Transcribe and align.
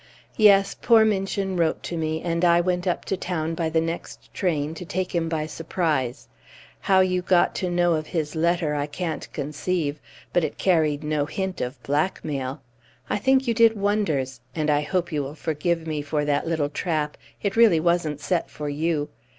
Yes, 0.37 0.73
poor 0.73 1.05
Minchin 1.05 1.57
wrote 1.57 1.83
to 1.83 1.95
me, 1.95 2.23
and 2.23 2.43
I 2.43 2.59
went 2.59 2.87
up 2.87 3.05
to 3.05 3.15
town 3.15 3.53
by 3.53 3.69
the 3.69 3.79
next 3.79 4.33
train 4.33 4.73
to 4.73 4.83
take 4.83 5.13
him 5.13 5.29
by 5.29 5.45
surprise. 5.45 6.27
How 6.79 7.01
you 7.01 7.21
got 7.21 7.53
to 7.57 7.69
know 7.69 7.93
of 7.93 8.07
his 8.07 8.35
letter 8.35 8.73
I 8.73 8.87
can't 8.87 9.31
conceive. 9.31 9.99
But 10.33 10.43
it 10.43 10.57
carried 10.57 11.03
no 11.03 11.27
hint 11.27 11.61
of 11.61 11.77
blackmail. 11.83 12.63
I 13.11 13.19
think 13.19 13.47
you 13.47 13.53
did 13.53 13.77
wonders, 13.79 14.41
and 14.55 14.71
I 14.71 14.81
hope 14.81 15.11
you 15.11 15.21
will 15.21 15.35
forgive 15.35 15.85
me 15.85 16.01
for 16.01 16.25
that 16.25 16.47
little 16.47 16.69
trap; 16.71 17.15
it 17.43 17.55
really 17.55 17.79
wasn't 17.79 18.19
set 18.19 18.49
for 18.49 18.69
you. 18.69 19.09